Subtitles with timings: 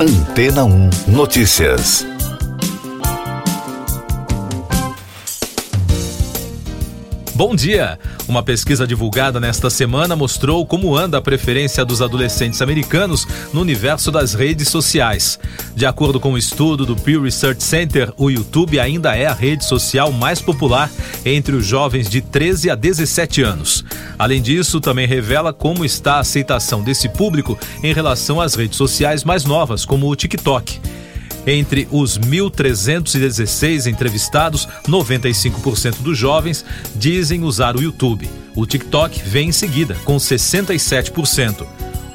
[0.00, 2.06] Antena 1 Notícias.
[7.38, 8.00] Bom dia!
[8.26, 14.10] Uma pesquisa divulgada nesta semana mostrou como anda a preferência dos adolescentes americanos no universo
[14.10, 15.38] das redes sociais.
[15.72, 19.32] De acordo com o um estudo do Pew Research Center, o YouTube ainda é a
[19.32, 20.90] rede social mais popular
[21.24, 23.84] entre os jovens de 13 a 17 anos.
[24.18, 29.22] Além disso, também revela como está a aceitação desse público em relação às redes sociais
[29.22, 30.80] mais novas, como o TikTok.
[31.48, 36.62] Entre os 1.316 entrevistados, 95% dos jovens
[36.94, 38.28] dizem usar o YouTube.
[38.54, 41.66] O TikTok vem em seguida, com 67%.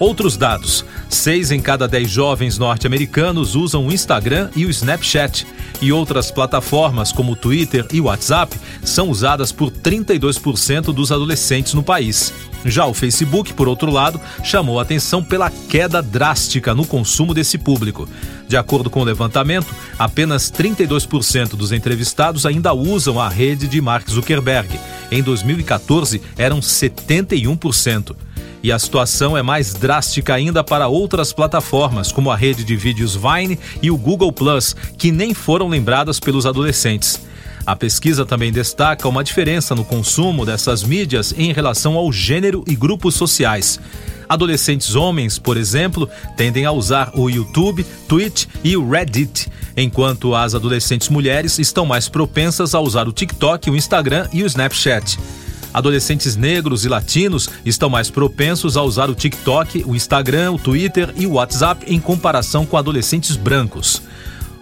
[0.00, 5.46] Outros dados: 6 em cada 10 jovens norte-americanos usam o Instagram e o Snapchat,
[5.80, 11.74] e outras plataformas como o Twitter e o WhatsApp são usadas por 32% dos adolescentes
[11.74, 12.32] no país.
[12.64, 17.56] Já o Facebook, por outro lado, chamou a atenção pela queda drástica no consumo desse
[17.56, 18.08] público.
[18.48, 24.08] De acordo com o levantamento, apenas 32% dos entrevistados ainda usam a rede de Mark
[24.10, 24.78] Zuckerberg.
[25.10, 28.16] Em 2014, eram 71%.
[28.62, 33.16] E a situação é mais drástica ainda para outras plataformas, como a rede de vídeos
[33.16, 37.20] Vine e o Google Plus, que nem foram lembradas pelos adolescentes.
[37.64, 42.74] A pesquisa também destaca uma diferença no consumo dessas mídias em relação ao gênero e
[42.74, 43.78] grupos sociais.
[44.28, 50.54] Adolescentes homens, por exemplo, tendem a usar o YouTube, Twitch e o Reddit, enquanto as
[50.54, 55.18] adolescentes mulheres estão mais propensas a usar o TikTok, o Instagram e o Snapchat.
[55.72, 61.12] Adolescentes negros e latinos estão mais propensos a usar o TikTok, o Instagram, o Twitter
[61.16, 64.02] e o WhatsApp em comparação com adolescentes brancos.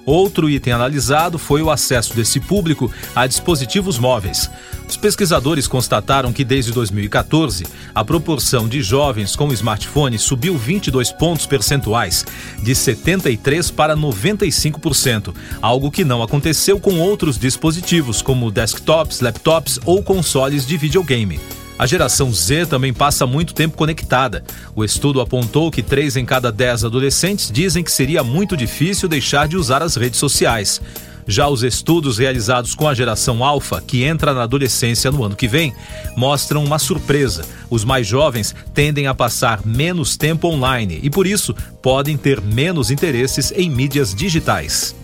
[0.06, 4.48] Outro item analisado foi o acesso desse público a dispositivos móveis.
[4.88, 11.44] Os pesquisadores constataram que desde 2014, a proporção de jovens com smartphone subiu 22 pontos
[11.44, 12.24] percentuais,
[12.62, 20.04] de 73 para 95%, algo que não aconteceu com outros dispositivos, como desktops, laptops ou
[20.04, 21.40] consoles de videogame.
[21.78, 24.42] A geração Z também passa muito tempo conectada.
[24.74, 29.46] O estudo apontou que 3 em cada 10 adolescentes dizem que seria muito difícil deixar
[29.46, 30.80] de usar as redes sociais.
[31.28, 35.48] Já os estudos realizados com a geração alfa, que entra na adolescência no ano que
[35.48, 35.74] vem,
[36.16, 37.44] mostram uma surpresa.
[37.68, 42.90] Os mais jovens tendem a passar menos tempo online e, por isso, podem ter menos
[42.92, 44.94] interesses em mídias digitais.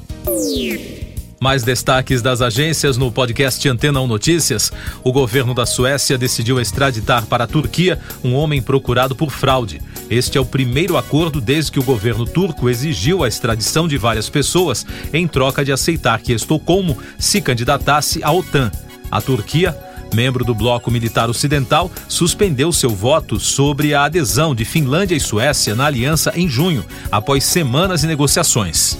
[1.42, 4.70] Mais destaques das agências no podcast Antena 1 Notícias.
[5.02, 9.82] O governo da Suécia decidiu extraditar para a Turquia um homem procurado por fraude.
[10.08, 14.28] Este é o primeiro acordo desde que o governo turco exigiu a extradição de várias
[14.28, 18.70] pessoas em troca de aceitar que Estocolmo se candidatasse à OTAN.
[19.10, 19.76] A Turquia
[20.14, 25.74] membro do bloco militar ocidental, suspendeu seu voto sobre a adesão de Finlândia e Suécia
[25.74, 28.98] na aliança em junho, após semanas de negociações.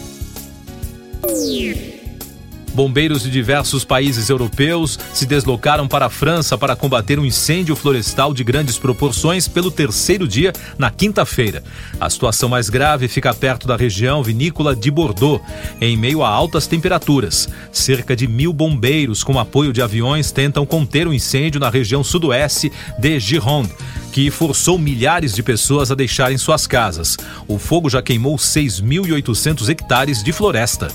[2.74, 8.32] Bombeiros de diversos países europeus se deslocaram para a França para combater um incêndio florestal
[8.32, 11.62] de grandes proporções pelo terceiro dia na quinta-feira.
[12.00, 15.42] A situação mais grave fica perto da região vinícola de Bordeaux,
[15.80, 17.48] em meio a altas temperaturas.
[17.70, 22.72] Cerca de mil bombeiros, com apoio de aviões, tentam conter o incêndio na região sudoeste
[22.98, 23.72] de Gironde
[24.12, 27.16] que forçou milhares de pessoas a deixarem suas casas.
[27.48, 30.88] O fogo já queimou 6.800 hectares de floresta.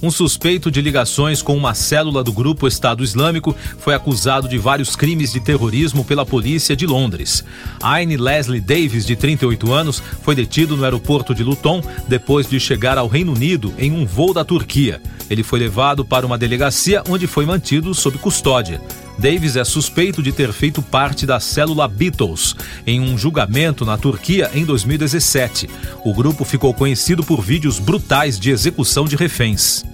[0.00, 4.94] Um suspeito de ligações com uma célula do grupo Estado Islâmico foi acusado de vários
[4.94, 7.44] crimes de terrorismo pela polícia de Londres.
[7.82, 12.96] Aine Leslie Davis, de 38 anos, foi detido no aeroporto de Luton depois de chegar
[12.96, 15.02] ao Reino Unido em um voo da Turquia.
[15.28, 18.80] Ele foi levado para uma delegacia onde foi mantido sob custódia.
[19.18, 22.54] Davis é suspeito de ter feito parte da célula Beatles
[22.86, 25.68] em um julgamento na Turquia em 2017.
[26.04, 29.84] O grupo ficou conhecido por vídeos brutais de execução de reféns.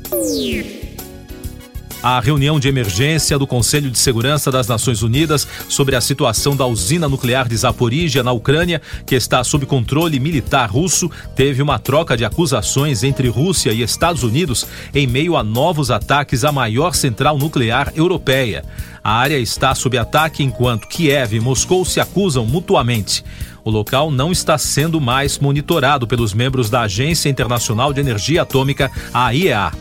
[2.05, 6.67] A reunião de emergência do Conselho de Segurança das Nações Unidas sobre a situação da
[6.67, 12.15] usina nuclear de Zaporizhia, na Ucrânia, que está sob controle militar russo, teve uma troca
[12.15, 17.39] de acusações entre Rússia e Estados Unidos em meio a novos ataques à maior central
[17.39, 18.67] nuclear europeia.
[19.03, 23.25] A área está sob ataque enquanto Kiev e Moscou se acusam mutuamente.
[23.65, 28.91] O local não está sendo mais monitorado pelos membros da Agência Internacional de Energia Atômica,
[29.11, 29.73] a IEA.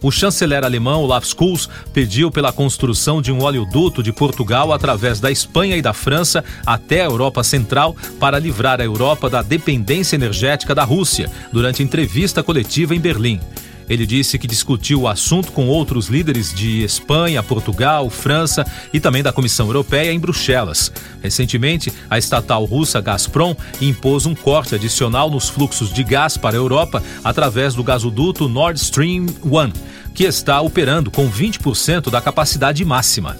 [0.00, 5.30] O chanceler alemão Olaf Scholz pediu pela construção de um oleoduto de Portugal através da
[5.30, 10.74] Espanha e da França até a Europa Central para livrar a Europa da dependência energética
[10.74, 13.40] da Rússia, durante entrevista coletiva em Berlim.
[13.88, 19.22] Ele disse que discutiu o assunto com outros líderes de Espanha, Portugal, França e também
[19.22, 20.92] da Comissão Europeia em Bruxelas.
[21.22, 26.60] Recentemente, a estatal russa Gazprom impôs um corte adicional nos fluxos de gás para a
[26.60, 29.72] Europa através do gasoduto Nord Stream 1,
[30.14, 33.36] que está operando com 20% da capacidade máxima.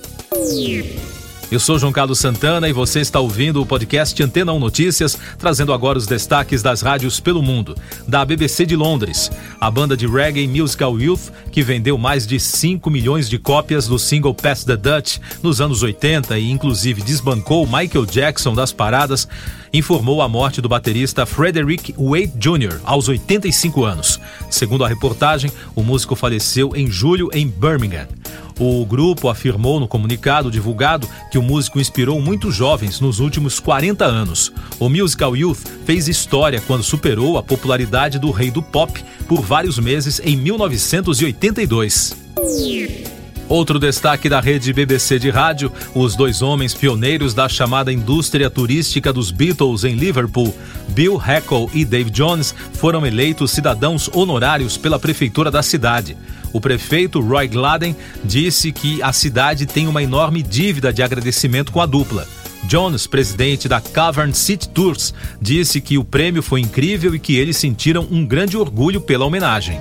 [1.51, 5.73] Eu sou João Carlos Santana e você está ouvindo o podcast Antena 1 Notícias, trazendo
[5.73, 7.75] agora os destaques das rádios pelo mundo.
[8.07, 12.91] Da BBC de Londres, a banda de reggae Musical Youth, que vendeu mais de 5
[12.91, 18.05] milhões de cópias do single Pass the Dutch nos anos 80 e inclusive desbancou Michael
[18.05, 19.27] Jackson das paradas,
[19.73, 22.79] informou a morte do baterista Frederick Wade Jr.
[22.85, 24.21] aos 85 anos.
[24.51, 28.07] Segundo a reportagem, o músico faleceu em julho em Birmingham.
[28.59, 34.05] O grupo afirmou no comunicado divulgado que o músico inspirou muitos jovens nos últimos 40
[34.05, 34.53] anos.
[34.81, 39.79] O Musical Youth fez história quando superou a popularidade do rei do pop por vários
[39.79, 42.17] meses em 1982.
[43.49, 49.13] Outro destaque da rede BBC de rádio: os dois homens pioneiros da chamada indústria turística
[49.13, 50.55] dos Beatles em Liverpool,
[50.89, 56.17] Bill Hackle e Dave Jones, foram eleitos cidadãos honorários pela prefeitura da cidade.
[56.53, 61.81] O prefeito Roy Gladden disse que a cidade tem uma enorme dívida de agradecimento com
[61.81, 62.27] a dupla.
[62.65, 67.57] Jones, presidente da Cavern City Tours, disse que o prêmio foi incrível e que eles
[67.57, 69.81] sentiram um grande orgulho pela homenagem.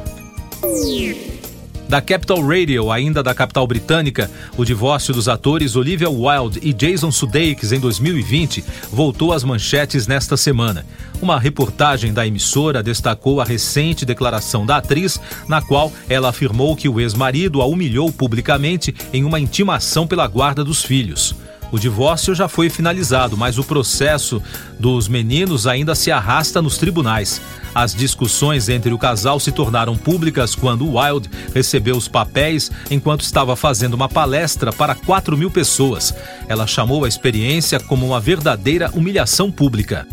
[1.89, 7.12] Da Capital Radio, ainda da capital britânica, o divórcio dos atores Olivia Wilde e Jason
[7.12, 8.62] Sudeikis em 2020
[8.92, 10.86] voltou às manchetes nesta semana.
[11.22, 15.18] Uma reportagem da emissora destacou a recente declaração da atriz,
[15.48, 20.66] na qual ela afirmou que o ex-marido a humilhou publicamente em uma intimação pela guarda
[20.66, 21.36] dos filhos.
[21.72, 24.42] O divórcio já foi finalizado, mas o processo
[24.80, 27.42] dos meninos ainda se arrasta nos tribunais.
[27.75, 33.56] As discussões entre o casal se tornaram públicas quando Wilde recebeu os papéis enquanto estava
[33.56, 36.14] fazendo uma palestra para 4 mil pessoas.
[36.48, 40.08] Ela chamou a experiência como uma verdadeira humilhação pública.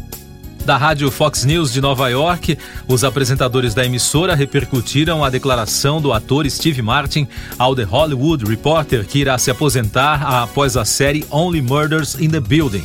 [0.65, 2.57] Da rádio Fox News de Nova York,
[2.89, 7.29] os apresentadores da emissora repercutiram a declaração do ator Steve Martin
[7.59, 12.41] ao The Hollywood Reporter que irá se aposentar após a série Only Murders in the
[12.41, 12.85] Building.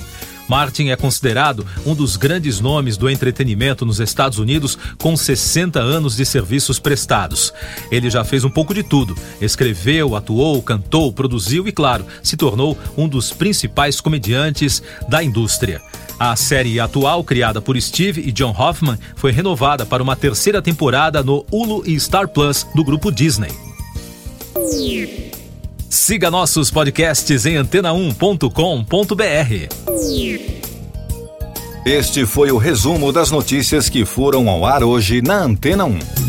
[0.50, 6.18] Martin é considerado um dos grandes nomes do entretenimento nos Estados Unidos, com 60 anos
[6.18, 7.54] de serviços prestados.
[7.90, 12.78] Ele já fez um pouco de tudo: escreveu, atuou, cantou, produziu e, claro, se tornou
[12.98, 15.82] um dos principais comediantes da indústria.
[16.20, 21.24] A série atual, criada por Steve e John Hoffman, foi renovada para uma terceira temporada
[21.24, 23.52] no Hulu e Star Plus do grupo Disney.
[25.90, 28.50] Siga nossos podcasts em antena1.com.br.
[31.86, 36.29] Este foi o resumo das notícias que foram ao ar hoje na Antena 1.